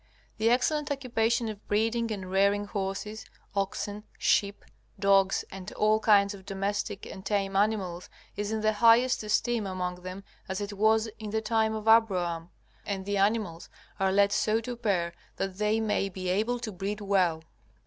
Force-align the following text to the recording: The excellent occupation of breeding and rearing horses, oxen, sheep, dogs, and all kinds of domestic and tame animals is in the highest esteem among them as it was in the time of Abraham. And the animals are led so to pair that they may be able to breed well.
The 0.39 0.49
excellent 0.49 0.89
occupation 0.89 1.47
of 1.47 1.67
breeding 1.67 2.11
and 2.11 2.31
rearing 2.31 2.65
horses, 2.65 3.27
oxen, 3.55 4.03
sheep, 4.17 4.65
dogs, 4.99 5.45
and 5.51 5.71
all 5.73 5.99
kinds 5.99 6.33
of 6.33 6.43
domestic 6.43 7.05
and 7.05 7.23
tame 7.23 7.55
animals 7.55 8.09
is 8.35 8.51
in 8.51 8.61
the 8.61 8.73
highest 8.73 9.21
esteem 9.21 9.67
among 9.67 10.01
them 10.01 10.23
as 10.49 10.59
it 10.59 10.73
was 10.73 11.05
in 11.19 11.29
the 11.29 11.39
time 11.39 11.75
of 11.75 11.87
Abraham. 11.87 12.49
And 12.83 13.05
the 13.05 13.17
animals 13.17 13.69
are 13.99 14.11
led 14.11 14.31
so 14.31 14.59
to 14.61 14.75
pair 14.75 15.13
that 15.35 15.59
they 15.59 15.79
may 15.79 16.09
be 16.09 16.29
able 16.29 16.57
to 16.61 16.71
breed 16.71 16.99
well. 16.99 17.43